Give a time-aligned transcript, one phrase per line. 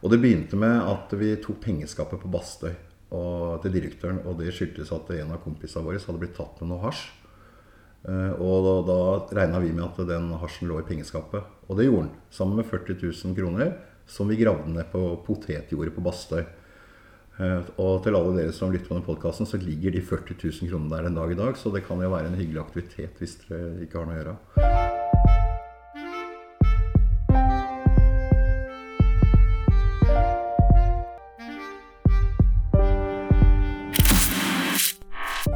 [0.00, 2.72] Og det begynte med at vi tok pengeskapet på Bastøy
[3.12, 4.22] og, til direktøren.
[4.24, 7.08] Og det skyldtes at en av kompisene våre hadde blitt tatt med noe hasj.
[8.08, 9.00] Eh, og da, da
[9.42, 11.44] regna vi med at den hasjen lå i pengeskapet.
[11.68, 12.16] Og det gjorde den.
[12.32, 13.76] Sammen med 40 000 kroner
[14.10, 16.42] som vi gravde ned på potetjordet på Bastøy.
[17.40, 20.72] Eh, og til alle dere som lytter på denne podkasten, så ligger de 40 000
[20.72, 21.60] kronene der en dag i dag.
[21.60, 25.49] Så det kan jo være en hyggelig aktivitet hvis dere ikke har noe å gjøre.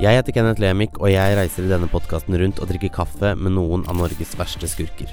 [0.04, 3.54] Jeg heter Kenneth Lemik, og jeg reiser i denne podkasten rundt og drikker kaffe med
[3.56, 5.08] noen av Norges verste skurker.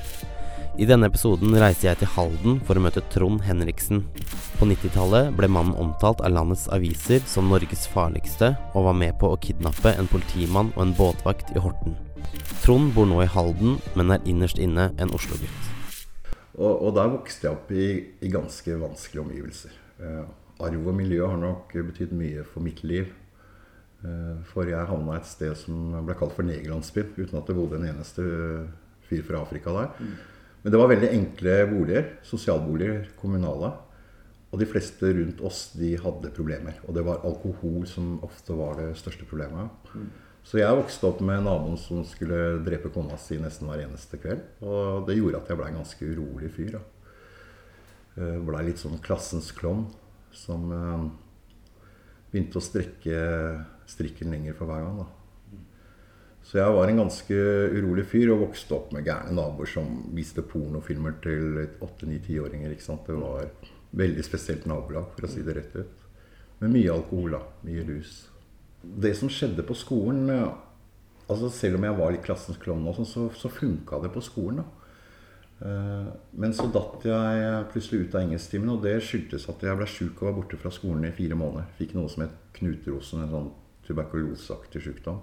[0.76, 4.02] I denne episoden reiser jeg til Halden for å møte Trond Henriksen.
[4.58, 9.31] På 90-tallet ble mannen omtalt av landets aviser som Norges farligste, og var med på
[9.31, 11.95] å kidnappe en politimann og en båtvakt i Horten.
[12.66, 15.72] Trond bor nå i Halden, men er innerst inne en Oslo-gutt.
[16.58, 17.89] Og, og, der vokste jeg opp i,
[18.20, 19.81] i ganske vanskelige omgivelser.
[20.03, 20.22] Eh,
[20.67, 23.08] arv og miljø har nok betydd mye for mitt liv.
[24.02, 27.77] Eh, for jeg havna et sted som ble kalt for negerlandsbyen, uten at det bodde
[27.77, 28.25] en eneste
[29.09, 29.94] fyr fra Afrika der.
[29.99, 30.16] Mm.
[30.63, 32.11] Men det var veldig enkle boliger.
[32.25, 33.72] Sosialboliger, kommunale.
[34.52, 36.81] Og de fleste rundt oss de hadde problemer.
[36.85, 39.72] Og det var alkohol som ofte var det største problemet.
[39.95, 40.09] Mm.
[40.44, 44.41] Så jeg vokste opp med naboen som skulle drepe kona si nesten hver eneste kveld.
[44.66, 46.79] Og det gjorde at jeg blei en ganske urolig fyr.
[48.17, 49.85] Eh, blei litt sånn klassens klovn
[50.35, 51.05] som eh,
[52.32, 53.18] begynte å strekke
[53.92, 55.02] strikken lenger for hver gang.
[55.04, 55.10] da.
[56.48, 57.36] Så jeg var en ganske
[57.78, 62.74] urolig fyr og vokste opp med gærne naboer som viste pornofilmer til 8-9-10-åringer.
[62.74, 63.06] ikke sant?
[63.08, 63.52] Det var
[63.96, 66.09] veldig spesielt nabolag, for å si det rett ut.
[66.64, 67.42] Med mye alkohol, da.
[67.68, 68.26] Mye rus.
[68.82, 70.30] Det som skjedde på skolen
[71.32, 74.64] altså Selv om jeg var litt klassens klovn, sånn, så, så funka det på skolen.
[74.66, 74.81] da.
[75.62, 76.08] Eh,
[76.42, 80.22] men så datt jeg plutselig ut av engelsktimen, og det skyldtes at jeg ble sjuk
[80.23, 81.70] og var borte fra skolen i fire måneder.
[81.78, 83.50] Fikk noe som het knuterosen, en sånn
[83.86, 85.22] tuberkuloseaktig sykdom.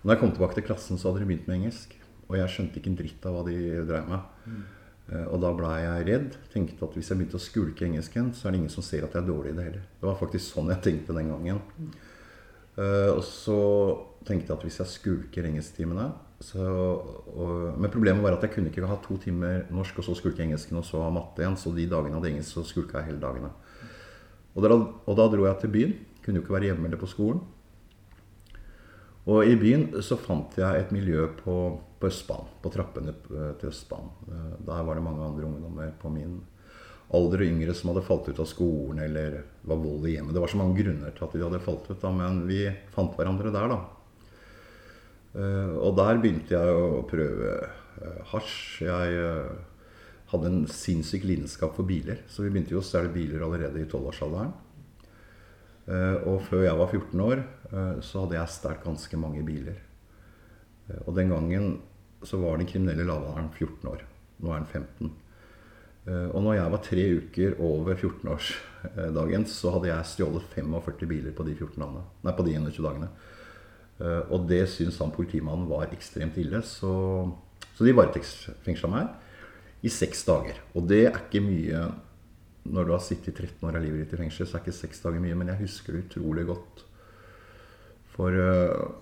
[0.00, 1.94] Og når jeg kom tilbake til klassen, så hadde de begynt med engelsk.
[2.28, 4.30] Og jeg skjønte ikke en dritt av hva de drev med.
[4.46, 4.62] Mm.
[5.28, 6.36] Og da blei jeg redd.
[6.50, 9.14] Tenkte at hvis jeg begynte å skulke engelsken, så er det ingen som ser at
[9.14, 9.84] jeg er dårlig i det heller.
[10.00, 11.60] Det var faktisk sånn jeg tenkte den gangen.
[11.76, 11.90] Mm.
[13.12, 13.58] Og så
[14.24, 16.08] tenkte jeg at hvis jeg skulker engelsktimene
[16.42, 20.16] så, og, Men problemet var at jeg kunne ikke ha to timer norsk og så
[20.18, 21.58] skulke engelsken og så matte igjen.
[21.58, 23.52] Så de dagene hadde engelsk, så skulka jeg hele dagene.
[24.52, 25.98] Og da, og da dro jeg til byen.
[26.22, 27.42] Kunne jo ikke være hjemme eller på skolen.
[29.30, 31.56] Og i byen så fant jeg et miljø på,
[32.02, 34.10] på Østbanen, på trappene eh, til Østbanen.
[34.26, 36.40] Eh, der var det mange andre ungdommer på min
[37.12, 40.34] alder og yngre som hadde falt ut av skolen, eller var vold i hjemmet.
[40.34, 42.64] Det var så mange grunner til at de hadde falt ut, da, men vi
[42.94, 44.01] fant hverandre der, da.
[45.32, 47.54] Eh, og der begynte jeg å prøve
[48.32, 48.82] hasj.
[48.84, 49.22] Jeg
[50.32, 53.88] hadde en sinnssyk lidenskap for biler, så vi begynte jo å stjele biler allerede i
[53.88, 54.52] tolvårsalderen.
[55.90, 57.42] Eh, og før jeg var 14 år,
[57.72, 59.80] eh, så hadde jeg stjålet ganske mange biler.
[60.88, 61.80] Eh, og den gangen
[62.22, 64.04] så var den kriminelle lavalderen 14 år.
[64.42, 65.12] Nå er den 15.
[66.34, 71.44] Og når jeg var tre uker over 14-årsdagen, så hadde jeg stjålet 45 biler på
[71.46, 73.08] de, 14 dagene, nei, på de 21 dagene.
[74.02, 76.92] Og det syntes han politimannen var ekstremt ille, så,
[77.76, 80.58] så de varetektsfengsla meg i seks dager.
[80.74, 81.84] Og det er ikke mye
[82.62, 85.02] når du har sittet 13 år av livet ditt i fengsel, så er ikke seks
[85.02, 85.36] dager mye.
[85.38, 86.84] Men jeg husker det utrolig godt.
[88.14, 88.92] For uh,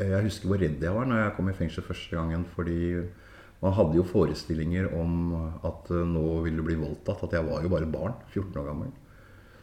[0.00, 2.44] jeg husker hvor redd jeg var når jeg kom i fengsel første gangen.
[2.52, 2.80] Fordi
[3.62, 7.24] man hadde jo forestillinger om at uh, nå ville du bli voldtatt.
[7.28, 8.18] At jeg var jo bare barn.
[8.34, 8.92] 14 år gammel.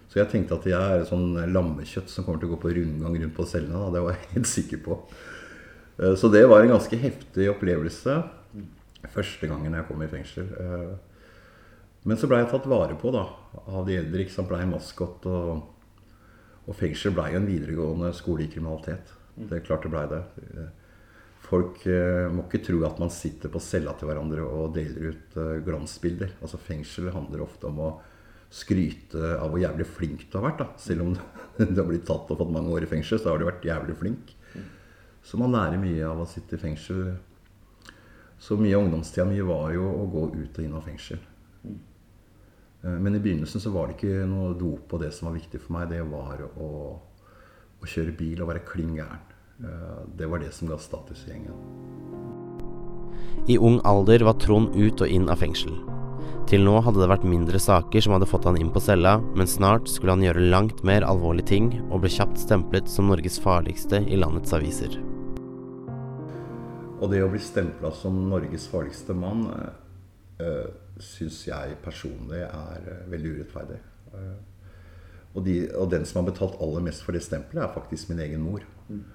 [0.09, 3.17] Så jeg tenkte at jeg er sånn lammekjøtt som kommer til å gå på rundgang
[3.21, 3.77] rundt på cellene.
[3.77, 3.91] Da.
[3.93, 4.97] Det var jeg helt sikker på.
[5.99, 8.17] Uh, så det var en ganske heftig opplevelse
[9.13, 10.49] første gangen jeg kom i fengsel.
[12.07, 13.25] Men så blei jeg tatt vare på da,
[13.67, 14.23] av de eldre.
[14.23, 15.25] ikke sant, Blei maskot.
[15.29, 15.63] Og,
[16.65, 19.15] og fengsel blei en videregående skole i kriminalitet.
[19.39, 20.21] Det er klart det blei det.
[21.49, 25.37] Folk eh, må ikke tro at man sitter på cella til hverandre og deler ut
[25.39, 26.35] eh, glansbilder.
[26.43, 27.91] Altså Fengsel handler ofte om å
[28.49, 30.63] skryte av hvor jævlig flink du har vært.
[30.63, 30.67] da.
[30.81, 31.15] Selv om
[31.59, 33.97] du har blitt tatt og fått mange år i fengsel, så har du vært jævlig
[33.99, 34.35] flink.
[35.25, 37.11] Så man lærer mye av å sitte i fengsel.
[38.39, 41.19] Så mye av ungdomstida mi var jo å gå ut og inn av fengsel.
[42.83, 45.61] Eh, men i begynnelsen så var det ikke noe dop og det som var viktig
[45.61, 45.91] for meg.
[45.91, 46.71] Det var å,
[47.79, 49.25] å kjøre bil og være klin gæren.
[49.59, 51.55] Eh, det var det som ga status i gjengen.
[53.49, 55.75] I ung alder var Trond ut og inn av fengsel.
[56.49, 59.45] Til nå hadde det vært mindre saker som hadde fått han inn på cella, men
[59.45, 63.99] snart skulle han gjøre langt mer alvorlige ting, og ble kjapt stemplet som Norges farligste
[64.09, 64.95] i landets aviser.
[66.97, 73.05] Og det å bli stempla som Norges farligste mann øh, syns jeg personlig er eh,
[73.13, 73.77] veldig urettferdig.
[74.17, 74.33] Eh,
[75.35, 78.23] og, de, og, den som har betalt aller mest for det stempelet, er faktisk min
[78.25, 78.65] egen mor.
[78.89, 79.05] Mm.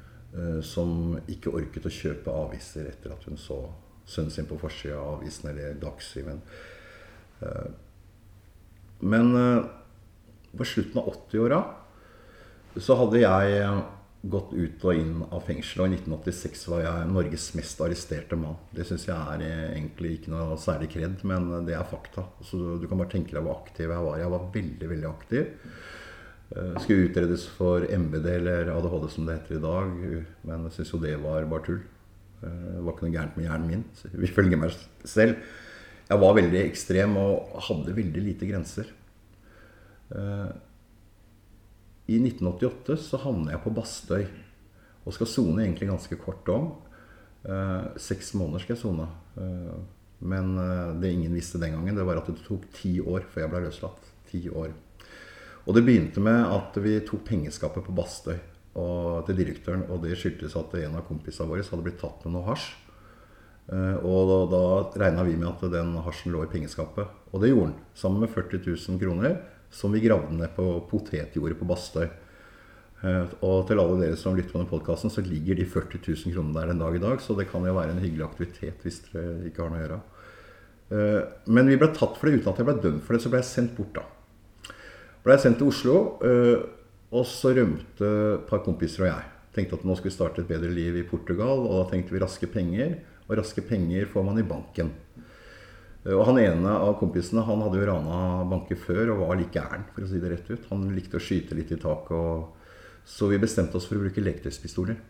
[0.66, 3.58] Som ikke orket å kjøpe aviser etter at hun så
[4.02, 6.40] sønnen sin på forsida av avisen eller Dagsrevyen.
[9.04, 9.32] Men
[10.54, 11.60] på slutten av 80-åra
[12.80, 13.82] så hadde jeg
[14.24, 15.82] gått ut og inn av fengsel.
[15.84, 18.56] Og i 1986 var jeg Norges mest arresterte mann.
[18.72, 19.42] Det syns jeg er
[19.74, 22.24] egentlig ikke noe særlig kred, men det er fakta.
[22.40, 24.20] Så du kan bare tenke deg hvor aktiv jeg var.
[24.22, 25.44] Jeg var veldig, veldig aktiv.
[26.54, 29.92] Skulle utredes for MBD eller ADHD som det heter i dag,
[30.46, 31.82] men jeg syns jo det var bare tull.
[32.44, 33.84] Det var ikke noe gærent med hjernen min,
[34.28, 34.74] ifølge meg
[35.08, 35.40] selv.
[36.04, 38.90] Jeg var veldig ekstrem og hadde veldig lite grenser.
[40.12, 40.52] Uh,
[42.12, 44.26] i 1988 så havner jeg på Bastøy
[45.04, 46.70] og skal sone egentlig ganske kort om.
[47.44, 49.08] Uh, seks måneder skal jeg sone.
[49.38, 49.80] Uh,
[50.24, 50.54] men
[51.02, 53.64] det ingen visste den gangen, det var at det tok ti år før jeg ble
[53.66, 54.06] løslatt.
[54.30, 54.70] Ti år.
[55.64, 59.84] Og det begynte med at vi tok pengeskapet på Bastøy og, til direktøren.
[59.88, 62.70] Og det skyldtes at en av kompisene våre hadde blitt tatt med noe hasj.
[63.72, 64.62] Eh, og da, da
[65.06, 67.08] regna vi med at den hasjen lå i pengeskapet.
[67.32, 67.78] Og det gjorde den.
[67.96, 69.38] Sammen med 40 000 kroner
[69.74, 72.06] som vi gravde ned på potetjordet på Bastøy.
[73.04, 76.34] Eh, og til alle dere som lytter på den podkasten, så ligger de 40 000
[76.36, 77.22] kronene der en dag i dag.
[77.24, 80.02] Så det kan jo være en hyggelig aktivitet hvis dere ikke har noe å gjøre.
[80.94, 81.22] Eh,
[81.56, 83.24] men vi ble tatt for det uten at jeg ble dømt for det.
[83.24, 84.04] Så ble jeg sendt bort, da.
[85.24, 85.94] Ble jeg sendt til Oslo,
[87.16, 89.28] og så rømte et par kompiser og jeg.
[89.56, 92.20] Tenkte at nå skulle vi starte et bedre liv i Portugal, og da tenkte vi
[92.20, 92.98] raske penger.
[93.34, 94.92] Og raske penger får man i banken.
[96.04, 99.86] Og han ene av kompisene han hadde jo rana banker før og var like gæren,
[99.90, 100.68] for å si det rett ut.
[100.70, 102.60] Han likte å skyte litt i taket.
[103.08, 105.00] Så vi bestemte oss for å bruke leketøyspistoler.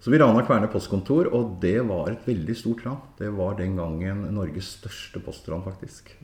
[0.00, 2.98] Så vi rana Kverne postkontor, og det var et veldig stort ran.
[3.20, 6.14] Det var den gangen Norges største postran, faktisk.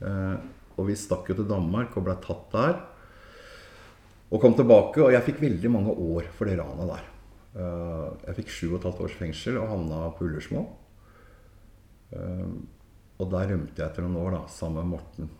[0.00, 0.36] Eh,
[0.80, 2.78] og vi stakk jo til Danmark og ble tatt der.
[4.32, 7.11] Og kom tilbake, og jeg fikk veldig mange år for det ranet der.
[7.52, 10.64] Eh, jeg fikk sju og et halvt års fengsel og havna på Ullersmo.
[12.16, 12.56] Ehm,
[13.20, 15.30] og der rømte jeg etter noen år, da, sammen med Morten.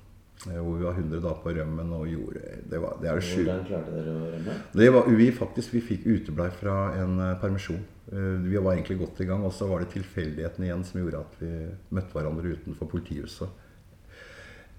[0.49, 3.25] Eh, hvor vi var 100 dager på rømmen og gjorde Det, var, det er det
[3.25, 3.47] sjukt.
[3.47, 4.61] Hvordan klarte dere å rømme?
[4.75, 7.82] Det var, vi faktisk, vi fikk uteblei fra en permisjon.
[8.12, 11.37] Vi var egentlig godt i gang, og så var det tilfeldigheten igjen som gjorde at
[11.41, 11.53] vi
[11.94, 13.61] møtte hverandre utenfor politihuset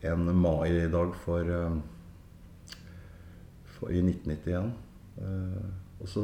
[0.04, 1.78] en mai-dag for, uh,
[3.78, 4.74] for, i 1991.
[6.04, 6.22] og så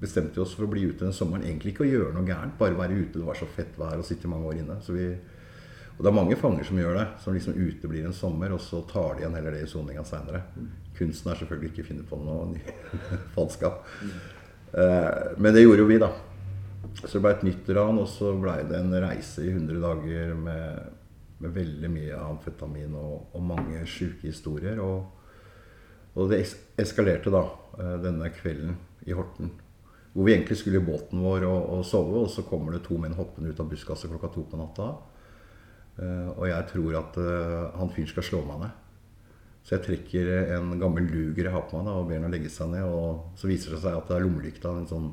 [0.00, 1.46] bestemte vi oss for å bli ute den sommeren.
[1.46, 3.20] Egentlig ikke å gjøre noe gærent, bare være ute.
[3.20, 4.80] Det var så fett vær å sitte mange år inne.
[4.90, 5.06] Vi
[6.00, 7.02] og det er mange fanger som gjør det.
[7.20, 10.40] Som liksom uteblir en sommer, og så tar de igjen heller det i soninga seinere.
[10.96, 12.62] Kunsten er selvfølgelig ikke å finne på noe
[13.34, 13.82] falskap.
[14.72, 16.08] Eh, men det gjorde jo vi, da.
[17.02, 20.32] Så det ble et nytt ran, og så ble det en reise i 100 dager
[20.40, 20.96] med,
[21.44, 24.80] med veldig mye amfetamin og, og mange sjuke historier.
[24.80, 25.04] Og,
[26.14, 26.46] og, det
[26.80, 27.44] eskalerte da
[27.76, 29.52] eh, denne kvelden i Horten.
[30.12, 32.98] Hvor vi egentlig skulle i båten vår og, og sove, og så kommer det to
[32.98, 34.90] menn hoppende ut av buskaset klokka to på natta.
[36.00, 38.78] Uh, og jeg tror at uh, han fyren skal slå meg ned.
[39.62, 42.50] Så jeg trekker en gammel luger jeg har på meg da, og ber ham legge
[42.50, 42.88] seg ned.
[42.88, 45.12] Og så viser det seg at det er lommelykta, en sånn,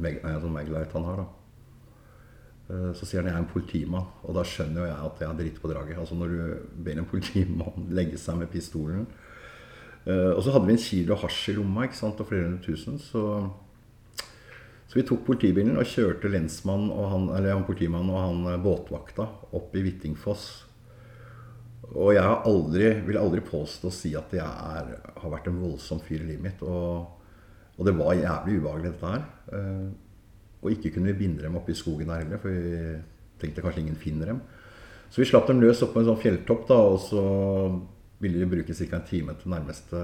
[0.00, 1.24] meg, sånn Maglite han har.
[1.24, 1.28] da.
[2.68, 5.30] Eh, så sier han jeg er en politimann, og da skjønner jo jeg at jeg
[5.30, 6.00] har dritt på draget.
[6.02, 6.38] Altså Når du
[6.84, 9.06] ber en politimann legge seg med pistolen.
[10.06, 12.94] Og så hadde vi en kilo hasj i lomma ikke sant, og flere hundre tusen.
[13.02, 13.22] Så
[14.88, 19.26] så vi tok politibilen og kjørte lensmannen og han, han politimannen og han eh, båtvakta
[19.58, 20.46] opp i Hvittingfoss.
[21.92, 25.60] Og jeg har aldri, vil aldri påstå å si at jeg er, har vært en
[25.60, 26.64] voldsom fyr i livet mitt.
[26.64, 27.04] Og,
[27.76, 29.28] og, det var jævlig ubehagelig, dette her.
[29.58, 29.84] Eh,
[30.58, 32.96] og ikke kunne vi binde dem opp i skogen der heller, for vi
[33.42, 34.40] tenkte kanskje ingen finner dem.
[35.12, 37.26] Så vi slapp dem løs opp på en sånn fjelltopp, da, og så
[38.22, 38.96] ville de bruke ca.
[38.96, 40.00] en time til nærmeste,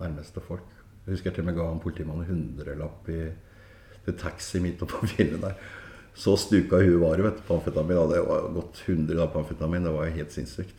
[0.00, 0.66] nærmeste folk.
[1.06, 3.20] Jeg husker jeg til og med ga en politimann en hundrelapp i
[4.04, 5.56] til taxi midt oppå på fjellet der.
[6.16, 7.98] Så stuka huet var vet, på amfetamin.
[8.10, 9.86] Det var gått 100 da på amfetamin.
[9.86, 10.76] Det var helt sinnssykt.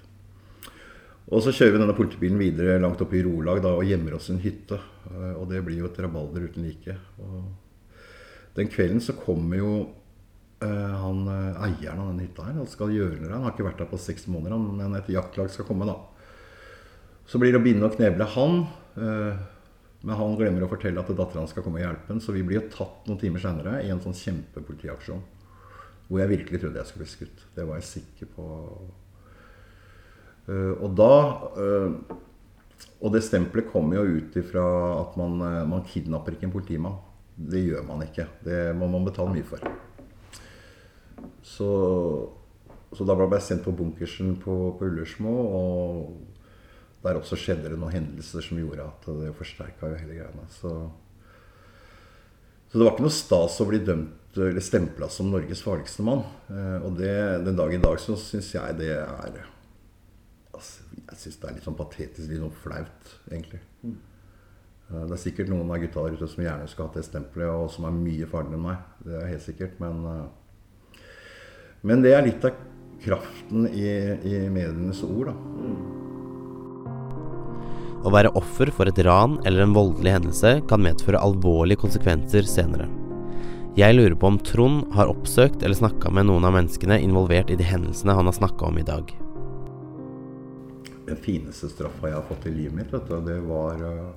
[1.31, 4.27] Og så kjører vi denne politibilen videre langt opp i Rolag da, og gjemmer oss
[4.29, 4.79] i en hytte.
[5.07, 6.97] Eh, og det blir jo et rabalder uten like.
[7.23, 9.71] Og den kvelden så kommer jo
[10.67, 12.59] han eh, eieren av denne hytta her.
[12.59, 13.31] Han skal gjøre det.
[13.33, 15.97] Han har ikke vært der på seks måneder, men et jaktlag skal komme, da.
[17.29, 18.63] Så blir det å binde og kneble han.
[18.93, 19.41] Eh,
[20.01, 22.21] men han glemmer å fortelle at dattera skal komme og hjelpe ham.
[22.21, 25.21] Så vi blir jo tatt noen timer senere i en sånn kjempepolitiaksjon.
[26.07, 27.45] Hvor jeg virkelig trodde jeg skulle bli skutt.
[27.55, 28.47] Det var jeg sikker på.
[30.51, 31.13] Og da
[33.01, 34.65] Og det stempelet kommer jo ut ifra
[34.97, 35.37] at man,
[35.69, 36.97] man kidnapper ikke en politimann.
[37.37, 38.27] Det gjør man ikke.
[38.43, 39.63] Det må man betale mye for.
[41.45, 41.71] Så
[42.91, 45.31] så da ble jeg sendt på bunkersen på, på Ullersmo.
[45.31, 50.49] Og der også skjedde det noen hendelser som gjorde at det forsterka hele greia.
[50.53, 50.73] Så,
[52.67, 56.21] så, det var ikke noe stas å bli dømt eller stempla som Norges farligste mann.
[56.51, 57.15] Eh, og det,
[57.47, 59.41] den dag i dag så syns jeg det er
[60.51, 63.59] altså, Jeg syns det er litt sånn patetisk, litt sånn flaut, egentlig.
[63.83, 63.97] Mm.
[64.91, 67.51] Eh, det er sikkert noen av gutta der ute som gjerne skulle hatt det stempelet,
[67.55, 68.85] og som er mye farligere enn meg.
[69.07, 69.81] Det er helt sikkert.
[69.83, 70.23] Men, eh,
[71.87, 72.57] men det er litt av
[73.01, 73.87] kraften i,
[74.27, 75.35] i medienes ord, da.
[78.01, 82.87] Å være offer for et ran eller en voldelig hendelse kan medføre alvorlige konsekvenser senere.
[83.77, 87.59] Jeg lurer på om Trond har oppsøkt eller snakka med noen av menneskene involvert i
[87.59, 89.13] de hendelsene han har snakka om i dag.
[91.05, 94.11] Den fineste straffa jeg har fått i livet mitt, du, det var uh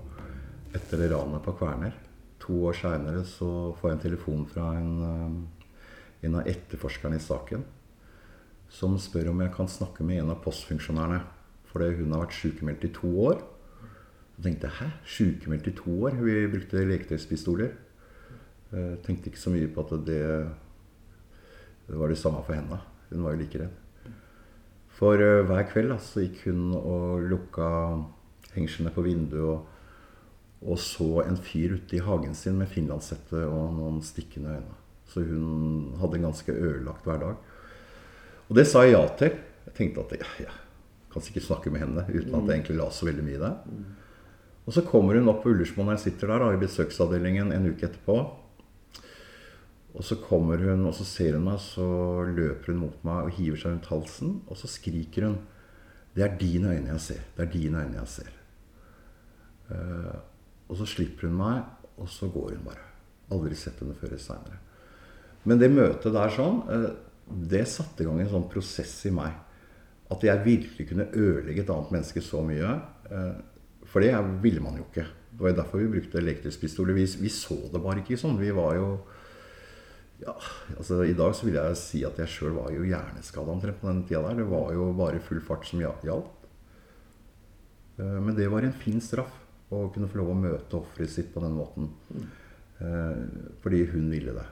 [0.75, 1.95] etter ranet på Kverner.
[2.45, 5.64] To år seinere så får jeg en telefon fra en, eh,
[6.25, 7.65] en av etterforskerne i saken.
[8.73, 11.21] Som spør om jeg kan snakke med en av postfunksjonærene.
[11.71, 13.43] Fordi hun har vært sykemeldt i to år.
[14.35, 14.89] Så tenkte jeg hæ?
[15.17, 16.19] Sykemeldt i to år?
[16.23, 17.75] Vi brukte leketøyspistoler.
[18.75, 20.23] Eh, tenkte ikke så mye på at det,
[21.87, 22.81] det var det samme for henne.
[23.11, 23.81] Hun var jo like redd.
[24.95, 27.69] For uh, hver kveld da, så gikk hun og lukka
[28.55, 29.65] hengslene på vinduet og
[30.65, 34.79] og så en fyr ute i hagen sin med finlandshette og noen stikkende øyne.
[35.11, 37.37] Så hun hadde en ganske ødelagt hverdag.
[38.49, 39.37] Og det sa jeg ja til.
[39.65, 40.55] Jeg tenkte at jeg, jeg
[41.13, 43.53] kan sikkert snakke med henne uten at jeg egentlig la så veldig mye i det.
[44.65, 47.69] Og så kommer hun opp på Ullersmo når jeg sitter der da, i besøksavdelingen en
[47.69, 48.17] uke etterpå.
[49.95, 51.87] Og så kommer hun, og så ser hun meg, så
[52.27, 54.33] løper hun mot meg og hiver seg rundt halsen.
[54.51, 55.37] Og så skriker hun
[56.15, 57.21] 'Det er dine øyne jeg ser.
[57.37, 58.41] Det er dine øyne jeg ser'.
[59.71, 60.19] Uh,
[60.69, 61.63] og så slipper hun meg,
[61.97, 62.85] og så går hun bare.
[63.31, 64.59] Aldri sett henne før seinere.
[65.45, 66.91] Men det møtet der sånn, eh,
[67.55, 69.33] det satte i gang en sånn prosess i meg.
[70.13, 72.77] At jeg virkelig kunne ødelegge et annet menneske så mye.
[73.11, 73.35] Eh,
[73.89, 75.07] for det ville man jo ikke.
[75.35, 78.39] Det var jo derfor vi brukte elektrisk Vi, vi, så det bare ikke sånn.
[78.39, 78.89] Vi var jo
[80.23, 80.35] ja,
[80.79, 83.89] altså I dag så vil jeg si at jeg sjøl var jo hjerneskada omtrent på
[83.91, 84.39] den tida der.
[84.39, 86.47] Det var jo bare full fart som gjaldt.
[87.99, 89.41] Eh, men det var en fin straff.
[89.75, 91.91] Å kunne få lov å møte offeret sitt på den måten.
[92.79, 93.25] Eh,
[93.65, 94.47] fordi hun ville det.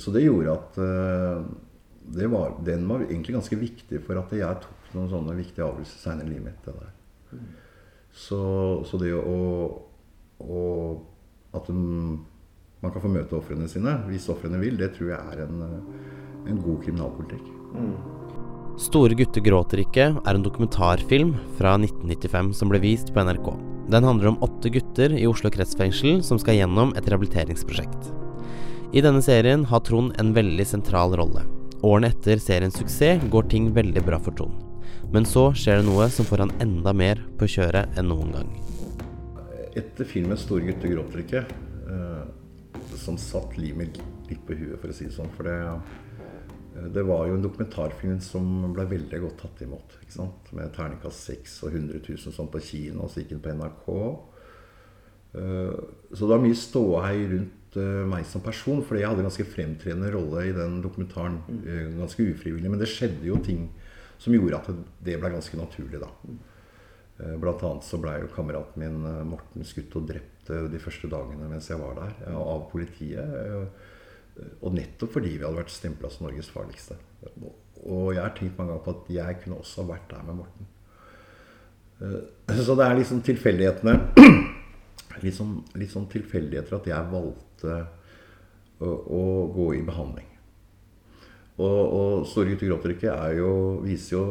[0.00, 1.44] Så det gjorde at eh,
[2.14, 6.02] det var, Den var egentlig ganske viktig for at jeg tok noen sånne viktige avgjørelser
[6.02, 6.66] seinere i livet mitt.
[6.66, 7.40] det der.
[8.14, 8.40] Så,
[8.86, 9.38] så, det å,
[10.38, 10.60] å
[11.56, 15.64] At man kan få møte ofrene sine hvis ofrene vil, det tror jeg er en,
[16.46, 17.48] en god kriminalpolitikk.
[17.74, 17.96] Mm.
[18.74, 23.52] 'Store gutter gråter ikke' er en dokumentarfilm fra 1995 som ble vist på NRK.
[23.94, 28.23] Den handler om åtte gutter i Oslo kretsfengsel som skal gjennom et rehabiliteringsprosjekt.
[28.94, 31.42] I denne serien har Trond en veldig sentral rolle.
[31.82, 34.54] Årene etter seriens suksess går ting veldig bra for Trond.
[35.12, 38.54] Men så skjer det noe som får han enda mer på kjøret enn noen gang.
[39.74, 41.44] Etter filmen 'Store gutter gråter ikke',
[41.90, 42.24] eh,
[42.94, 43.98] som satt limet
[44.30, 45.34] litt på huet, for å si det sånn.
[45.34, 45.58] For det
[46.76, 49.98] Eh, det var jo en dokumentarfilm som ble veldig godt tatt imot.
[50.02, 50.52] ikke sant?
[50.52, 53.88] Med terningkast 6 og 100 000 sånn på kino, og så gikk den på NRK.
[55.34, 55.74] Eh,
[56.12, 59.46] så det var mye ståhei rundt eh, meg som person, fordi jeg hadde en ganske
[59.48, 61.40] fremtredende rolle i den dokumentaren.
[61.48, 62.00] Mm.
[62.02, 62.72] Ganske ufrivillig.
[62.72, 63.68] Men det skjedde jo ting
[64.22, 66.10] som gjorde at det ble ganske naturlig, da.
[67.38, 71.68] Blant annet så blei jo kameraten min Morten skutt og drept de første dagene mens
[71.70, 73.68] jeg var der, av politiet.
[74.64, 76.96] Og nettopp fordi vi hadde vært stempla som Norges farligste.
[77.84, 80.40] Og jeg har tenkt mange ganger på at jeg kunne også ha vært der med
[80.40, 80.70] Morten.
[82.00, 83.94] Eh, så det er liksom tilfeldighetene
[85.22, 90.30] Litt sånn, litt sånn tilfeldigheter at jeg valgte å, å gå i behandling.
[91.54, 93.14] Og, og 'Store gutter gråter ikke'
[93.84, 94.22] viser jo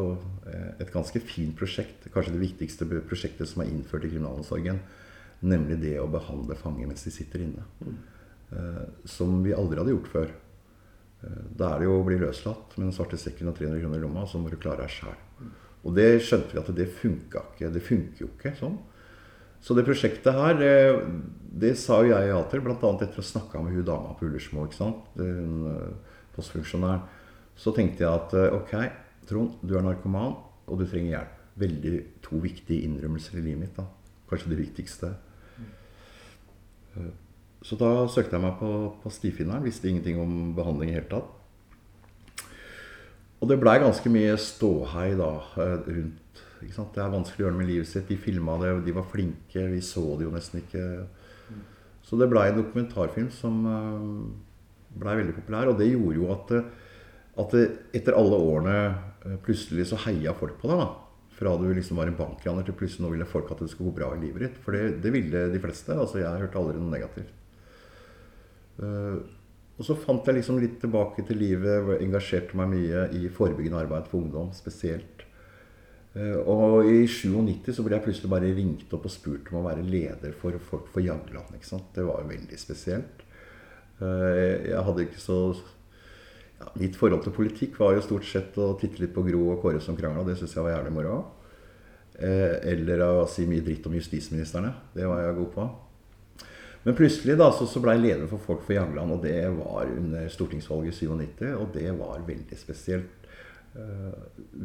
[0.46, 2.10] eh, et ganske fint prosjekt.
[2.12, 4.82] Kanskje det viktigste prosjektet som er innført i kriminalomsorgen.
[5.44, 7.64] Nemlig det å behandle fanger mens de sitter inne.
[7.80, 7.98] Mm.
[8.52, 10.34] Eh, som vi aldri hadde gjort før.
[11.24, 14.02] Eh, da er det jo å bli løslatt med den svarte sekken og 300 kroner
[14.02, 15.16] i lomma, så må du klare deg sjæl.
[15.84, 17.72] Og det skjønte vi at det funka ikke.
[17.72, 18.78] Det funker jo ikke sånn.
[19.64, 20.74] Så det prosjektet her, det,
[21.64, 22.76] det sa jo jeg ja til, bl.a.
[22.76, 25.14] etter å snakka med hun dama på Ullersmo, ikke sant?
[25.24, 25.92] Eh,
[26.36, 27.06] postfunksjonæren.
[27.56, 28.74] Så tenkte jeg at ok,
[29.30, 30.34] Trond, du er narkoman,
[30.68, 31.40] og du trenger hjelp.
[31.64, 33.76] Veldig to viktige innrømmelser i livet mitt.
[33.78, 33.86] da.
[34.28, 35.12] Kanskje det viktigste.
[37.64, 39.64] Så da søkte jeg meg på, på stifinneren.
[39.64, 42.50] Visste ingenting om behandling i hele tatt.
[43.40, 46.20] Og det blei ganske mye ståhei da eh, rundt.
[46.70, 48.08] Det er vanskelig å gjøre noe med livet sitt.
[48.10, 49.68] De filma det, og de var flinke.
[49.74, 50.86] Vi så det jo nesten ikke.
[52.04, 55.72] Så det blei en dokumentarfilm som eh, blei veldig populær.
[55.72, 56.72] Og det gjorde jo at eh,
[57.34, 57.54] at
[57.98, 60.84] etter alle årene eh, plutselig så heia folk på deg.
[60.84, 60.90] da.
[61.34, 63.98] Fra du liksom var en bankraner til plutselig nå ville folk at det skulle gå
[64.02, 64.60] bra i livet ditt.
[64.62, 65.96] For det, det ville de fleste.
[65.98, 67.40] altså Jeg hørte aldri noe negativt.
[69.74, 71.90] Og så fant jeg liksom litt tilbake til livet.
[72.06, 75.13] Engasjerte meg mye i forebyggende arbeid for ungdom spesielt.
[76.14, 79.68] Uh, og i 97 så ble jeg plutselig bare ringt opp og spurt om å
[79.68, 81.56] være leder for folk for Jagland.
[81.58, 81.90] ikke sant?
[81.96, 83.24] Det var jo veldig spesielt.
[84.02, 85.40] Uh, jeg hadde ikke så
[86.60, 89.64] ja, Mitt forhold til politikk var jo stort sett å titte litt på Gro og
[89.64, 90.26] Kåre som krangla.
[90.28, 91.18] Det syns jeg var jævlig moro.
[92.14, 94.70] Eh, eller å si mye dritt om justisministrene.
[94.94, 95.66] Det var jeg god på.
[96.84, 99.88] Men plutselig da, så, så ble jeg leder for Folk for Jagland, og det var
[99.88, 101.46] under stortingsvalget i 97.
[101.56, 103.23] Og det var veldig spesielt.
[103.74, 104.14] Eh,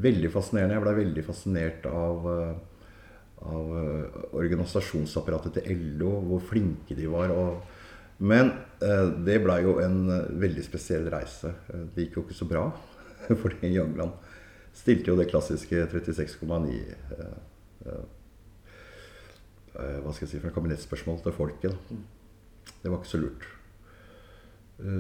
[0.05, 0.77] veldig fascinerende.
[0.77, 2.55] Jeg ble veldig fascinert av, eh,
[3.49, 7.35] av eh, organisasjonsapparatet til LO, hvor flinke de var.
[7.35, 7.77] og
[8.19, 8.49] men
[9.23, 10.09] det blei jo en
[10.43, 11.53] veldig spesiell reise.
[11.95, 12.65] Det gikk jo ikke så bra.
[13.43, 14.17] Fordi Jagland
[14.75, 17.37] stilte jo det klassiske 36,9 eh,
[17.87, 18.07] eh,
[20.03, 21.95] Hva skal jeg si for kabinettspørsmål til folket.
[22.83, 23.47] Det var ikke så lurt.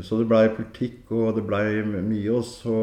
[0.03, 2.31] Så det blei politikk, og det blei mye.
[2.35, 2.79] Og så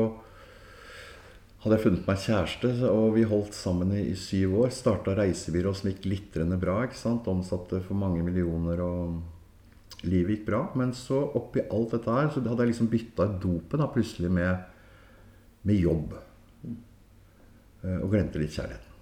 [1.66, 4.74] hadde jeg funnet meg kjæreste, og vi holdt sammen i, i syv år.
[4.74, 6.84] Starta reisebyrå som gikk glitrende bra.
[6.86, 7.26] ikke sant?
[7.32, 8.84] Omsatte for mange millioner.
[8.86, 9.24] og
[10.06, 10.62] livet gikk bra.
[10.78, 14.66] Men så oppi alt dette her, så hadde jeg liksom bytta dopet da, plutselig med,
[15.66, 16.14] med jobb.
[17.86, 18.94] Uh, og glemte litt kjærligheten.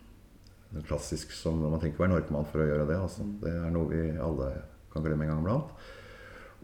[0.74, 2.98] Det klassisk som man tenker å være narkoman for å gjøre det.
[2.98, 3.28] Altså.
[3.44, 4.50] Det er noe vi alle
[4.94, 5.86] kan glemme en gang iblant.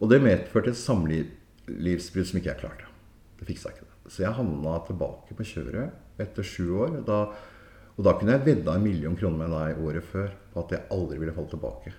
[0.00, 2.90] Og det medførte et samlivsbrudd som ikke jeg klarte.
[3.38, 3.89] Det fiksa ikke det.
[4.10, 7.00] Så jeg havna tilbake på kjøret etter sju år.
[7.06, 7.22] Da,
[7.94, 10.88] og da kunne jeg vedda en million kroner med deg året før på at jeg
[10.96, 11.92] aldri ville falle tilbake.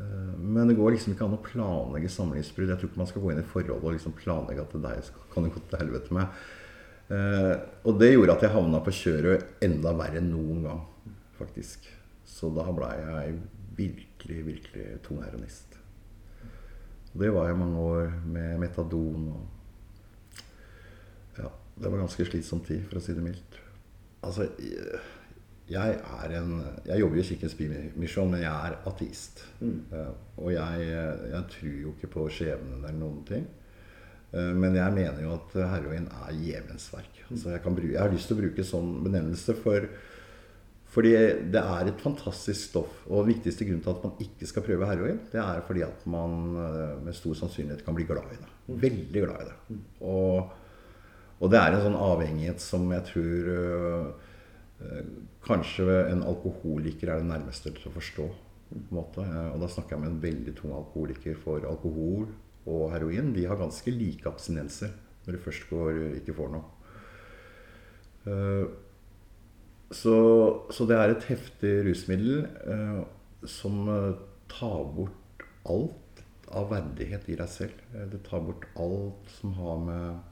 [0.00, 2.72] Eh, men det går liksom ikke an å planlegge samlivsbrudd.
[2.72, 5.12] Jeg tror ikke man skal gå inn i forholdet og liksom planlegge at det der
[5.34, 6.42] kan gå til helvete med.
[7.10, 7.54] Eh,
[7.86, 10.84] og det gjorde at jeg havna på kjøret enda verre enn noen gang,
[11.38, 11.86] faktisk.
[12.26, 13.38] Så da blei jeg
[13.78, 15.78] virkelig, virkelig tung heronist.
[17.10, 19.59] Det var jeg mange år med metadon og
[21.80, 23.58] det var ganske slitsom tid, for å si det mildt.
[24.26, 24.50] Altså
[25.70, 26.52] jeg, er en,
[26.86, 29.44] jeg jobber jo i Kirkens Bymisjon, men jeg er ateist.
[29.62, 29.78] Mm.
[29.92, 30.12] Uh,
[30.42, 30.90] og jeg,
[31.30, 33.46] jeg, tror jo ikke på skjebnen eller noen ting.
[34.34, 37.20] Uh, men jeg mener jo at heroin er djevelens verk.
[37.22, 37.34] Mm.
[37.36, 39.90] Altså jeg, bruke, jeg, har lyst til å bruke sånn benevnelse for
[40.90, 41.12] fordi
[41.54, 42.94] det er et fantastisk stoff.
[43.06, 46.02] Og den viktigste grunnen til at man ikke skal prøve heroin, det er fordi at
[46.10, 48.50] man uh, med stor sannsynlighet kan bli glad i det.
[48.66, 48.80] Mm.
[48.88, 49.54] Veldig glad i det.
[49.68, 49.84] Mm.
[50.10, 50.56] Og,
[51.40, 54.18] og, det er en sånn avhengighet som jeg tror
[54.80, 55.04] Eh,
[55.44, 58.26] kanskje en alkoholiker er det nærmeste til å forstå.
[58.96, 59.16] Og
[59.60, 62.28] da snakker jeg med en veldig tung alkoholiker for alkohol
[62.70, 63.32] og heroin.
[63.36, 64.94] De har ganske like abstinenser
[65.26, 66.64] når de først går, ikke får noe.
[68.30, 68.64] Eh,
[69.90, 70.16] så,
[70.70, 73.00] så det er et heftig rusmiddel eh,
[73.50, 73.82] som
[74.50, 76.24] tar bort alt
[76.56, 77.84] av verdighet i deg selv.
[78.12, 80.29] Det tar bort alt som har med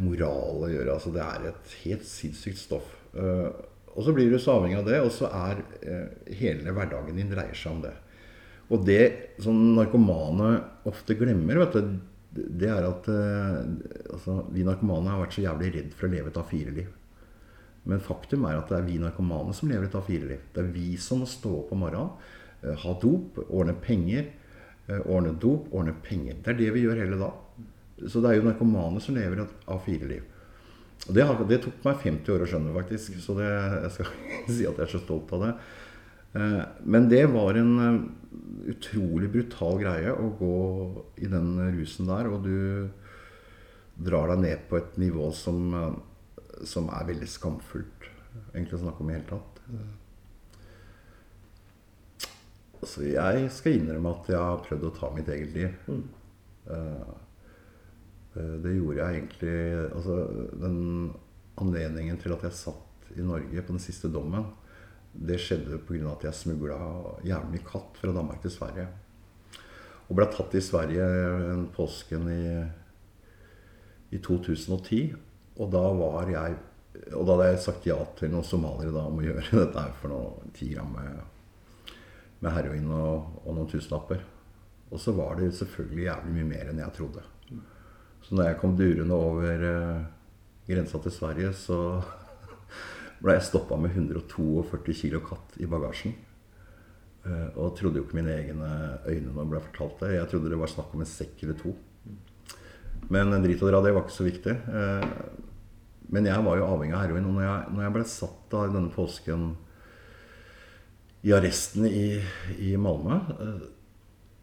[0.00, 0.94] moral å gjøre.
[0.94, 2.90] Altså, det er et helt sinnssykt stoff.
[3.14, 3.48] Uh,
[3.94, 7.32] og så blir du så avhengig av det, og så er uh, hele hverdagen din
[7.32, 7.94] dreier seg om det.
[8.68, 9.02] Og det
[9.40, 10.52] som narkomane
[10.88, 11.96] ofte glemmer, vet du,
[12.60, 13.64] det er at uh,
[14.12, 16.94] altså, vi narkomane har vært så jævlig redd for å leve et A4-liv.
[17.88, 20.44] Men faktum er at det er vi narkomane som lever et A4-liv.
[20.52, 24.32] Det er vi som må stå opp om morgenen, ha dop, ordne penger.
[25.06, 26.40] Ordne dop, ordne penger.
[26.42, 27.47] Det er det vi gjør hele dagen.
[28.06, 30.26] Så det er jo narkomane som lever et A4-liv.
[31.06, 33.18] Og det, har, det, tok meg 50 år å skjønne, faktisk.
[33.22, 35.52] Så det, jeg skal ikke si at jeg er så stolt av det.
[36.38, 38.00] Eh, men det var en eh,
[38.74, 40.58] utrolig brutal greie å gå
[41.22, 42.28] i den rusen der.
[42.32, 48.10] Og du drar deg ned på et nivå som, eh, som er veldig skamfullt,
[48.52, 49.54] egentlig å snakke om i hele tatt.
[52.88, 55.72] Så jeg skal innrømme at jeg har prøvd å ta mitt eget liv.
[55.88, 56.04] Mm.
[58.62, 59.56] Det gjorde jeg egentlig
[59.88, 60.16] altså,
[60.60, 60.78] Den
[61.58, 64.44] anledningen til at jeg satt i Norge på den siste dommen,
[65.12, 66.12] det skjedde pga.
[66.12, 66.78] at jeg smugla
[67.26, 68.86] jævlig mye katt fra Danmark til Sverige.
[70.08, 71.06] Og ble tatt i Sverige
[71.52, 72.44] en påsken i,
[74.14, 75.00] i 2010.
[75.58, 76.58] Og da var jeg
[77.14, 80.10] Og da hadde jeg sagt ja til noen somaliere om å gjøre dette her for
[80.10, 81.20] noe ti gram med,
[82.42, 84.24] med heroin og, og noen tusenlapper.
[84.90, 87.22] Og så var det selvfølgelig jævlig mye mer enn jeg trodde.
[88.28, 90.06] Så når jeg kom durende over uh,
[90.68, 91.78] grensa til Sverige, så
[93.24, 96.12] ble jeg stoppa med 142 kilo katt i bagasjen.
[97.24, 98.72] Uh, og trodde jo ikke mine egne
[99.08, 100.16] øyne når jeg ble fortalt det.
[100.18, 101.74] Jeg trodde det var snakk om en sekk eller to.
[103.12, 104.54] Men drit og dra, det var ikke så viktig.
[104.68, 105.06] Eh,
[106.12, 107.28] men jeg var jo avhengig av heroin.
[107.30, 109.48] Og når jeg, når jeg ble satt da denne påsken
[111.26, 112.20] i arresten i,
[112.64, 113.66] i Malmö, eh,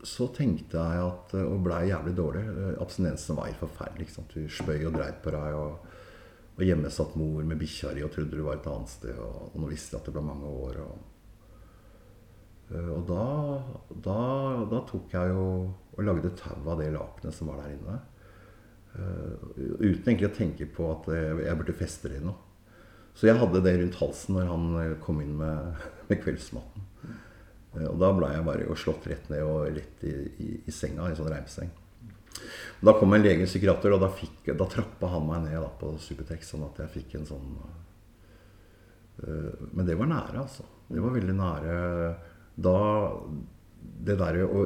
[0.05, 2.43] så tenkte jeg at Og blei jævlig dårlig.
[2.81, 4.05] Abstinensen var helt forferdelig.
[4.05, 4.35] ikke sant?
[4.35, 5.59] Du spøy og dreit på deg.
[5.59, 5.95] og
[6.55, 9.17] og hjemme satt mor med bikkja di og trodde du var et annet sted.
[9.19, 10.79] Og, og nå visste jeg at det ble mange år.
[10.85, 10.95] Og,
[12.95, 13.25] og da,
[13.91, 14.19] da,
[14.71, 15.45] da, tok jeg jo
[15.95, 17.99] og lagde tau av det lakenet som var der inne.
[18.95, 22.39] Uten egentlig å tenke på at jeg, jeg burde feste det i noe.
[23.15, 26.87] Så jeg hadde det rundt halsen når han kom inn med, med kveldsmaten.
[27.75, 31.09] Uh, og da ble jeg bare slått rett ned og rett i, i, i senga,
[31.09, 31.73] i sånn reimseng.
[32.83, 36.51] Da kom en lege, psykiater, og da, fikk, da trappa han meg ned på Supertex,
[36.51, 37.51] sånn at jeg fikk en sånn
[39.23, 40.67] uh, Men det var nære, altså.
[40.91, 41.75] Det var veldig nære.
[42.55, 42.79] Da
[44.05, 44.65] Det derre å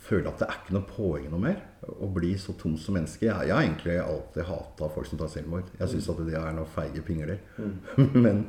[0.00, 1.62] føle at det er ikke noe poeng noe mer.
[1.86, 3.26] Å bli så tom som menneske.
[3.26, 5.70] Jeg, jeg har egentlig alltid hata folk som tar selvmord.
[5.78, 7.40] Jeg syns at det er noen feige pingler.
[7.56, 7.74] Mm.
[8.24, 8.42] men,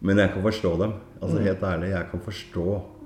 [0.00, 0.94] men, jeg kan forstå dem.
[1.20, 2.97] Altså Helt ærlig, jeg kan forstå Eh,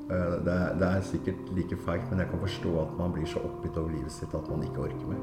[0.46, 3.42] det er, det er, sikkert like feigt, men jeg kan forstå at man blir så
[3.44, 5.22] oppgitt over livet sitt at man ikke orker mer.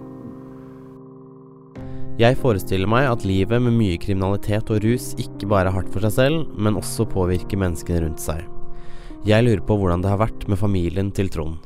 [2.19, 6.04] Jeg forestiller meg at livet med mye kriminalitet og rus ikke bare er hardt for
[6.04, 8.43] seg selv, men også påvirker menneskene rundt seg.
[9.28, 11.60] Jeg lurer på hvordan det har vært med familien til Trond.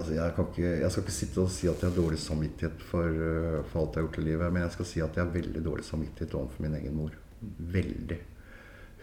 [0.00, 3.08] Altså, jeg, ikke, jeg, skal ikke sitte og si at jeg har dårlig samvittighet for,
[3.08, 5.34] eh, for, alt jeg har gjort i livet, men jeg skal si at jeg har
[5.34, 7.16] veldig dårlig samvittighet overfor min egen mor.
[7.78, 8.20] Veldig.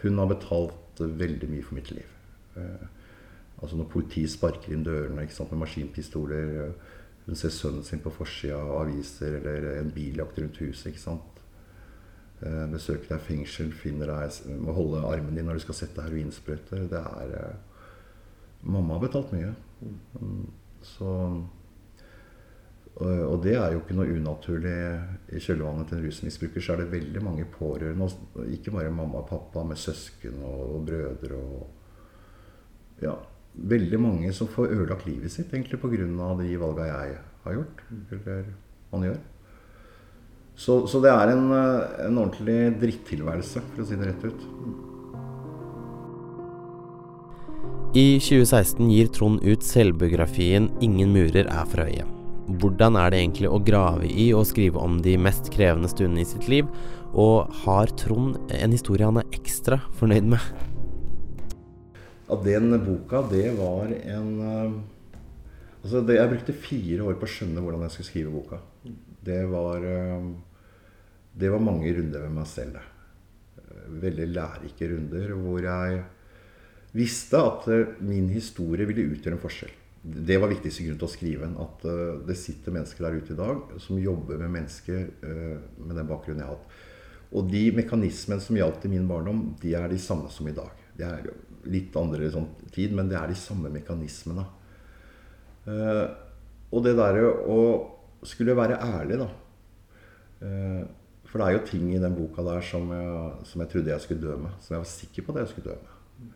[0.04, 2.17] Hun har betalt veldig mye for mitt liv.
[2.58, 2.86] Eh,
[3.62, 6.94] altså når politiet sparker inn dørene sant, med maskinpistoler eh,
[7.28, 10.94] Hun ser sønnen sin på forsida av aviser eller en biljakt rundt huset.
[10.94, 11.42] ikke sant?
[12.40, 16.86] Eh, besøker deg fengsel, finner deg Må holde armen din når du skal sette heroinsprøyte.
[16.92, 17.38] Det er
[18.68, 19.52] Mamma har betalt mye.
[20.18, 20.48] Mm,
[20.82, 21.12] så
[22.98, 24.74] og det er jo ikke noe unaturlig
[25.30, 26.64] i kjølvannet til en rusmisbruker.
[26.64, 28.08] Så er det veldig mange pårørende,
[28.56, 31.77] ikke bare mamma og pappa, med søsken og brødre og
[33.04, 33.16] ja,
[33.58, 36.36] veldig mange som får ødelagt livet sitt egentlig pga.
[36.42, 37.82] de valga jeg har gjort,
[38.12, 38.46] eller
[38.92, 39.18] man gjør.
[40.58, 44.46] Så, så det er en, en ordentlig drittilværelse, for å si det rett ut.
[47.98, 52.06] I 2016 gir Trond ut selvbiografien 'Ingen murer er for høye'.
[52.60, 56.28] Hvordan er det egentlig å grave i og skrive om de mest krevende stundene i
[56.28, 56.68] sitt liv?
[57.14, 60.67] Og har Trond en historie han er ekstra fornøyd med?
[62.28, 64.78] At den boka, det var en eh,
[65.78, 68.58] Altså, det, jeg brukte fire år på å skjønne hvordan jeg skulle skrive boka.
[69.24, 70.26] Det var eh,
[71.38, 72.80] Det var mange runder med meg selv.
[73.88, 76.02] Veldig lærerike runder hvor jeg
[76.98, 79.72] visste at eh, min historie ville utgjøre en forskjell.
[80.28, 81.56] Det var viktigste grunn til å skrive den.
[81.62, 81.88] At
[82.28, 86.48] det sitter mennesker der ute i dag som jobber med mennesker med den bakgrunnen jeg
[86.48, 86.78] har hatt.
[87.36, 90.72] Og de mekanismene som gjaldt i min barndom, de er de samme som i dag.
[90.96, 91.28] De er
[91.72, 94.46] litt andre sånn, tid, men det er de samme mekanismene.
[95.68, 96.06] Eh,
[96.72, 97.60] og det derre å
[98.28, 99.28] skulle være ærlig, da
[100.42, 100.84] Eh,
[101.28, 104.04] For det er jo ting i den boka der som jeg, som jeg, trodde jeg
[104.04, 104.54] skulle dø med.
[104.64, 106.36] Som jeg var sikker på at jeg skulle dø med.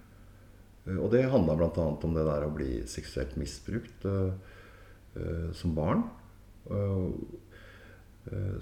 [0.87, 1.85] Eh, og det handla bl.a.
[1.93, 4.07] om det der å bli seksuelt misbrukt
[5.59, 6.03] som barn.
[6.71, 7.07] Eh,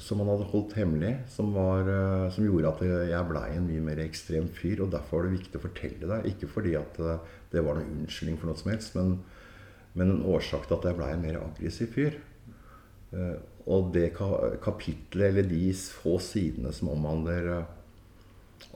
[0.02, 3.84] som han hadde holdt hemmelig, som, var, eh, som gjorde at jeg blei en mye
[3.86, 4.82] mer ekstrem fyr.
[4.86, 6.20] Og derfor var det viktig å fortelle det.
[6.32, 9.20] Ikke fordi at eh, det var noen unnskyldning for noe som helst, men,
[10.00, 12.20] men en årsak til at jeg blei en mer aggressiv fyr.
[13.70, 17.48] Og det kapitlet, eller de få sidene som omhandler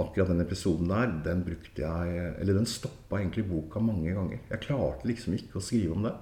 [0.02, 4.42] akkurat den episoden der, den brukte jeg Eller den stoppa egentlig boka mange ganger.
[4.50, 6.16] Jeg klarte liksom ikke å skrive om det.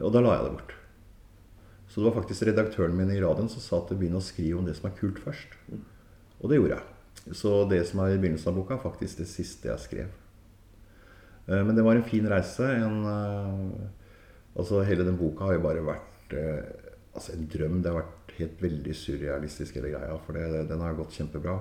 [0.00, 0.79] Og da la jeg det bort.
[1.90, 4.66] Så det var faktisk redaktøren min i radioen som sa at begynn å skrive om
[4.66, 5.56] det som er kult først.
[6.38, 7.34] Og det gjorde jeg.
[7.36, 10.12] Så det som er i begynnelsen av boka, er faktisk det siste jeg skrev.
[11.50, 12.68] Eh, men det var en fin reise.
[12.78, 13.88] En, eh,
[14.54, 16.62] altså Hele den boka har jo bare vært eh,
[17.14, 17.82] altså en drøm.
[17.82, 20.18] Det har vært helt veldig surrealistisk, hele greia.
[20.26, 21.58] For det, den har gått kjempebra.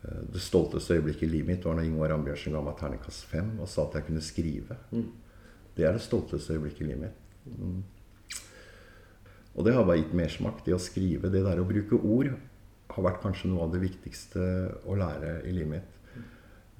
[0.00, 3.68] Det stolteste øyeblikket i livet mitt var når Ingvar Ambjørnsen ga meg terningkast fem og
[3.68, 4.76] sa at jeg kunne skrive.
[4.96, 5.10] Mm.
[5.76, 7.34] Det er det stolteste øyeblikket i livet mitt.
[7.44, 7.82] Mm.
[9.56, 10.62] Og det har bare gitt mersmak.
[10.64, 12.30] Det å skrive, det der å bruke ord,
[12.90, 14.44] har vært kanskje noe av det viktigste
[14.88, 15.96] å lære i livet mitt.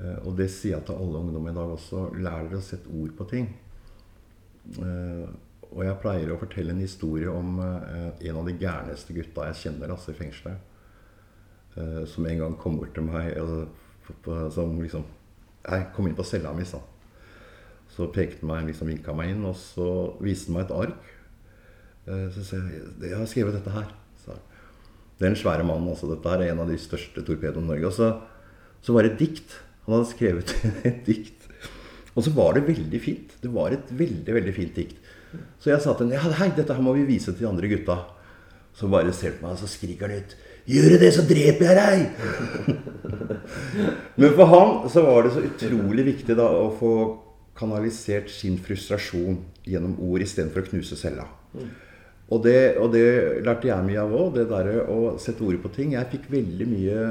[0.00, 2.08] Eh, og det sier jeg til alle ungdom i dag også.
[2.18, 3.50] Lær dere å sette ord på ting.
[4.80, 5.26] Eh,
[5.70, 9.60] og jeg pleier å fortelle en historie om eh, en av de gærneste gutta jeg
[9.64, 10.66] kjenner altså i fengselet.
[12.10, 13.28] Som en gang kom bort til meg
[14.50, 15.04] som liksom
[15.62, 16.80] Jeg kom inn på cella mi, sa
[17.94, 19.86] Så pekte han meg, liksom vinka meg inn, og så
[20.18, 21.12] viste han meg et ark
[22.34, 23.88] så sier jeg jeg har skrevet dette her.
[24.24, 24.36] Så,
[25.18, 25.88] det er en svære mann.
[25.88, 27.90] altså Dette her er en av de største torpedoene i Norge.
[27.90, 28.10] Og så,
[28.84, 29.56] så var det et dikt.
[29.86, 30.54] Han hadde skrevet
[30.90, 31.48] et dikt.
[32.16, 33.34] Og så var det veldig fint.
[33.42, 35.10] Det var et veldig, veldig fint dikt.
[35.62, 37.98] Så jeg sa til ja, hei, dette her må vi vise til de andre gutta.
[38.76, 40.38] Så bare ser på meg, og så skriker han ut
[40.70, 42.00] Gjør du det, så dreper jeg deg!
[44.20, 46.92] Men for ham så var det så utrolig viktig da å få
[47.58, 51.26] kanalisert sin frustrasjon gjennom ord istedenfor å knuse cella.
[52.30, 53.06] Og det, og det
[53.42, 55.96] lærte jeg mye av òg, det derre å sette ord på ting.
[55.96, 57.06] Jeg fikk veldig mye,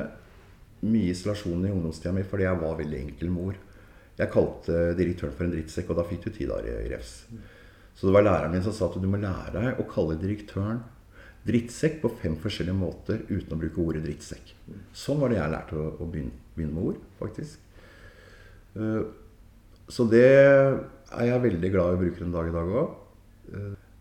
[0.88, 3.58] mye isolasjon i ungdomstida mi fordi jeg var veldig enkel mor.
[4.19, 7.13] Jeg kalte direktøren for en drittsekk, og da fikk du ti dager i refs.
[7.95, 10.79] Så det var læreren min som sa at du må lære deg å kalle direktøren
[11.47, 14.53] drittsekk på fem forskjellige måter uten å bruke ordet drittsekk.
[14.95, 17.60] Sånn var det jeg lærte å, å begynne, begynne, med ord, faktisk.
[18.75, 19.03] Uh,
[19.89, 22.97] så det er jeg veldig glad i å bruke den dag i dag òg.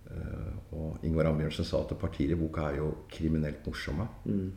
[0.09, 4.09] Uh, uh, og Ingvar Ambjørnsen sa at partier i boka er jo kriminelt morsomme.
[4.25, 4.49] Mm.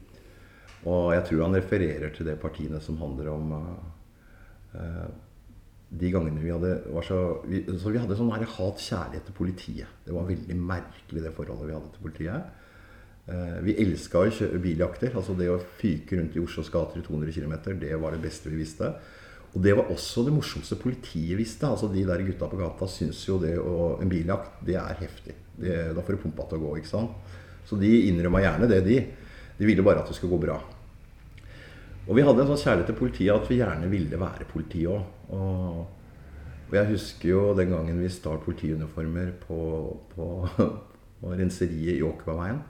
[0.91, 3.51] Og jeg tror han refererer til det partiene som handler om
[5.91, 6.71] de gangene vi hadde
[7.05, 9.99] så, vi, så vi hadde sånn hat-kjærlighet til politiet.
[10.05, 12.59] Det var veldig merkelig, det forholdet vi hadde til politiet.
[13.27, 14.23] Uh, vi elska
[14.63, 15.13] biljakter.
[15.15, 18.49] altså Det å fyke rundt i Oslos gater i 200 km, det var det beste
[18.49, 18.95] vi visste.
[19.51, 21.67] Og det var også det morsomste politiet visste.
[21.67, 25.35] altså De der gutta på gata syns jo det å En biljakt, det er heftig.
[25.57, 27.33] Det, da får du pumpa til å gå, ikke sant.
[27.67, 29.01] Så de innrømma gjerne det, de.
[29.57, 30.55] De ville bare at det skulle gå bra.
[32.07, 35.03] Og vi hadde en sånn kjærlighet til politiet at vi gjerne ville være politi òg.
[35.35, 35.81] Og,
[36.71, 39.59] jeg husker jo den gangen vi stal politiuniformer på,
[40.13, 40.27] på,
[41.19, 42.61] på renseriet i Åkerbergveien.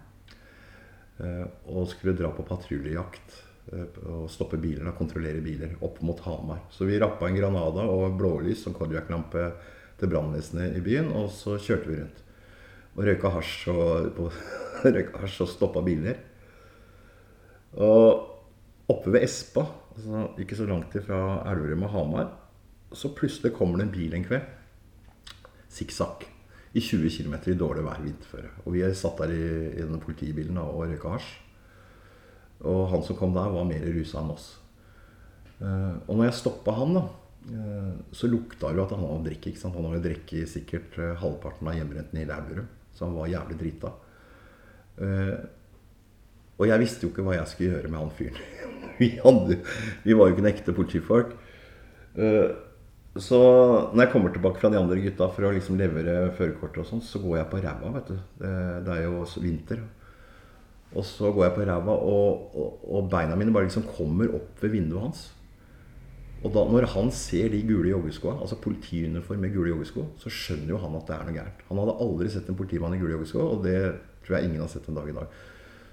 [1.22, 3.38] Eh, og skulle dra på patruljejakt
[3.70, 6.66] eh, og stoppe biler og kontrollere biler opp mot Hamar.
[6.74, 9.52] Så vi rappa en Granada og blålys som Kodiak-lampe
[10.02, 12.24] til brannvesenet i byen, og så kjørte vi rundt.
[12.98, 14.22] Og røyka hasj og,
[14.96, 16.18] røyka hasj og stoppa biler.
[17.80, 21.22] Og oppe ved Espa, altså ikke så langt ifra
[21.52, 22.34] Elverum og Hamar,
[22.92, 24.50] så plutselig kommer det en bil en kveld.
[25.72, 26.26] Sikksakk
[26.74, 28.52] i 20 km i dårlig vær vinterføre.
[28.66, 31.32] Og vi satt der i, i denne politibilen og røyka hasj.
[32.68, 34.52] Og han som kom der, var mer rusa enn oss.
[35.62, 37.04] Uh, og når jeg stoppa han, da,
[37.54, 39.52] uh, så lukta det jo at han hadde drikket.
[39.52, 39.78] ikke sant?
[39.78, 42.70] Han hadde drukket sikkert uh, halvparten av hjemmerenten i Elverum.
[42.98, 43.96] Så han var jævlig drita.
[46.62, 48.42] og jeg visste jo ikke hva jeg skulle gjøre med han fyren.
[49.00, 49.56] vi, hadde,
[50.04, 51.32] vi var jo ikke en ekte politifolk.
[53.16, 53.40] Så
[53.96, 57.02] når jeg kommer tilbake fra de andre gutta for å liksom levere førerkortet, og sånn,
[57.02, 57.94] så går jeg på ræva.
[57.96, 58.20] vet du.
[58.44, 59.82] Det, er jo vinter.
[60.92, 64.60] Og så går jeg på ræva, og, og, og, beina mine bare liksom kommer opp
[64.64, 65.22] ved vinduet hans.
[66.42, 70.74] Og da, når han ser de gule joggeskoa, altså politiuniform med gule joggesko, så skjønner
[70.74, 71.64] jo han at det er noe gærent.
[71.70, 73.78] Han hadde aldri sett en politimann i gule joggesko, og det
[74.26, 75.40] tror jeg ingen har sett en dag i dag.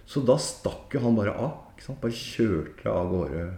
[0.08, 1.56] Så da stakk jo han bare av.
[1.74, 2.00] ikke sant?
[2.02, 3.48] Bare kjørte av gårde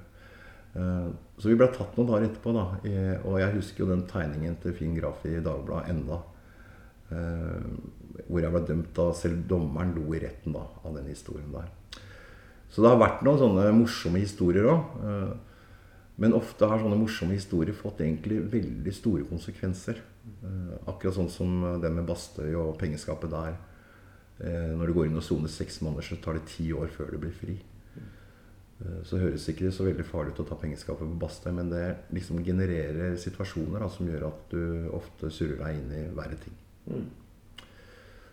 [0.74, 1.06] Eh,
[1.38, 2.66] så vi ble tatt noen dager etterpå, da.
[3.26, 6.20] Og jeg husker jo den tegningen til Finn Graff i Dagbladet enda.
[8.20, 11.48] Eh, hvor jeg ble dømt, da selv dommeren lo i retten da, av den historien
[11.54, 11.70] der.
[12.70, 14.92] Så det har vært noen sånne morsomme historier òg.
[15.00, 15.32] Eh,
[16.20, 20.02] men ofte har sånne morsomme historier fått egentlig veldig store konsekvenser.
[20.84, 23.54] Akkurat sånn som det med Bastøy og pengeskapet der.
[24.76, 27.22] Når du går inn og soner seks måneder, så tar det ti år før du
[27.22, 27.56] blir fri.
[28.80, 31.72] Eh, så høres ikke det så veldig farlig ut å ta pengeskapet på Bastøy, men
[31.72, 31.84] det
[32.16, 34.62] liksom genererer situasjoner da, som gjør at du
[34.96, 36.56] ofte surrer deg inn i verre ting.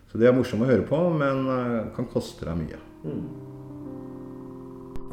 [0.08, 2.80] Så det er morsomt å høre på, men uh, kan koste deg mye.
[3.04, 3.22] Mm.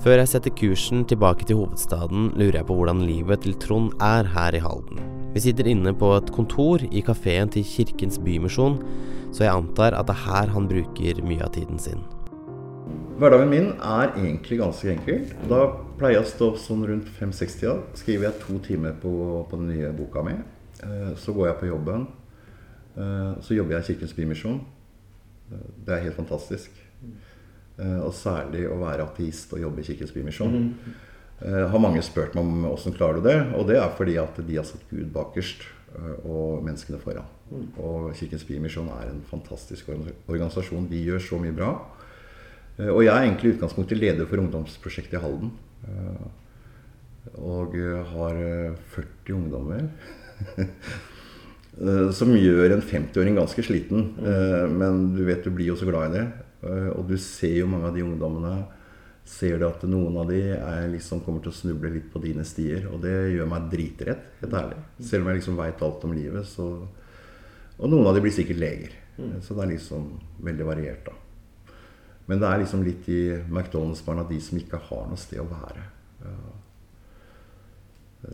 [0.03, 4.27] Før jeg setter kursen tilbake til hovedstaden, lurer jeg på hvordan livet til Trond er
[4.35, 4.99] her i Halden.
[5.35, 8.77] Vi sitter inne på et kontor i kafeen til Kirkens Bymisjon,
[9.35, 12.03] så jeg antar at det er her han bruker mye av tiden sin.
[13.19, 15.25] Hverdagen min er egentlig ganske enkel.
[15.47, 15.61] Da
[15.99, 17.77] pleier jeg å stå opp sånn rundt 5-6-tida.
[17.95, 19.11] Skriver jeg to timer på,
[19.47, 20.35] på, den nye boka mi.
[20.83, 22.07] Eh, så går jeg på jobben.
[22.95, 24.59] Eh, så jobber jeg i Kirkens Bymisjon.
[25.51, 26.81] Eh, det er helt fantastisk.
[27.75, 30.53] Og særlig å være ateist og jobbe i Kirkens Bymisjon.
[30.55, 30.93] Mm.
[31.73, 33.33] Har mange spurt meg om åssen klarer du det.
[33.59, 35.65] Og det er fordi at de har satt Gud bakerst
[36.23, 37.27] og menneskene foran.
[37.51, 37.65] Mm.
[37.83, 40.87] Og Kirkens Bymisjon er en fantastisk organisasjon.
[40.87, 41.73] De gjør så mye bra.
[42.79, 45.53] Eh, og jeg er egentlig i utgangspunktet leder for ungdomsprosjektet i Halden.
[45.87, 46.25] Eh,
[47.41, 47.75] og
[48.11, 48.39] har
[48.95, 49.87] 40 eh, ungdommer.
[52.15, 54.13] Som gjør en 50-åring ganske sliten.
[54.79, 56.25] Men du vet du blir jo så glad i det.
[56.95, 58.55] Og du ser jo mange av de ungdommene
[59.25, 62.45] ser du at noen av de er liksom kommer til å snuble litt på dine
[62.45, 62.85] stier.
[62.93, 64.77] Og det gjør meg dritredd, helt ærlig.
[65.01, 66.45] Selv om jeg liksom veit alt om livet.
[66.47, 66.69] Så...
[67.75, 68.93] Og noen av de blir sikkert leger.
[69.17, 69.39] Mm.
[69.43, 70.11] Så det er liksom
[70.45, 71.73] veldig variert, da.
[72.29, 75.83] Men det er liksom litt i McDonald's-barna de som ikke har noe sted å være.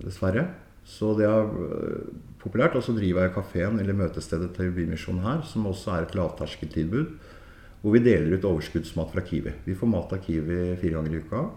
[0.04, 0.46] Dessverre.
[0.88, 2.06] Så det øh,
[2.42, 2.76] populært.
[2.78, 7.16] Og så driver jeg kafeen, eller møtestedet til Bymisjonen her, som også er et lavterskeltilbud.
[7.82, 9.56] Hvor vi deler ut overskuddsmat fra Kiwi.
[9.66, 11.48] Vi får mat av Kiwi fire ganger i uka.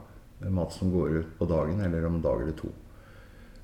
[0.54, 2.70] Mat som går ut på dagen eller om en dag eller to.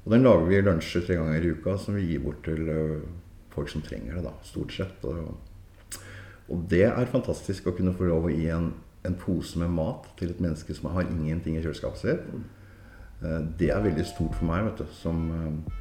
[0.05, 3.01] Og den lager vi lunsjer tre ganger i uka som vi gir bort til øh,
[3.53, 5.05] folk som trenger det, da, stort sett.
[5.09, 5.99] Og,
[6.49, 8.73] og det er fantastisk å kunne få lov å gi en,
[9.05, 12.25] en, pose med mat til et menneske som har ingenting i kjøleskapet sitt.
[13.21, 14.97] Eh, det er veldig stort for meg, vet du.
[15.03, 15.80] Som, øh,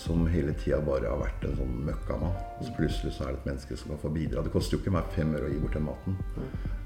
[0.00, 2.36] som hele tida bare har vært en sånn møkkamann.
[2.62, 4.42] Så plutselig så er det et menneske som kan få bidra.
[4.44, 6.18] Det koster jo ikke meg fem øre å gi bort den maten.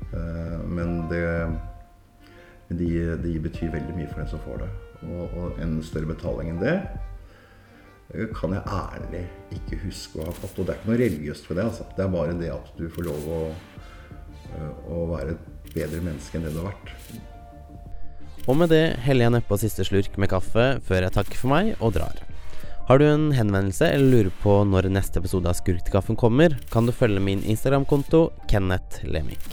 [0.09, 1.25] Eh, men det,
[2.71, 2.91] de,
[3.25, 4.71] de betyr veldig mye for den som får det.
[5.09, 6.79] Og, og en større betaling enn det
[8.09, 10.57] kan jeg ærlig ikke huske å ha fått.
[10.57, 11.67] Og det er ikke noe religiøst for det.
[11.69, 11.85] altså.
[11.97, 13.41] Det er bare det at du får lov å,
[14.89, 16.95] å være et bedre menneske enn det du har vært.
[18.49, 21.75] Og med det heller jeg nedpå siste slurk med kaffe før jeg takker for meg
[21.85, 22.23] og drar.
[22.89, 26.55] Har du en henvendelse eller lurer på når neste episode av Skurk til kaffen kommer,
[26.73, 29.45] kan du følge min Instagram-konto Kenneth Lemik.